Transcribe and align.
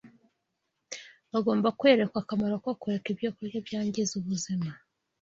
Bagomba 1.31 1.75
kwerekwa 1.79 2.17
akamaro 2.23 2.55
ko 2.63 2.71
kureka 2.81 3.07
ibyokurya 3.13 3.57
byangiza 3.67 4.11
ubuzima 4.19 4.69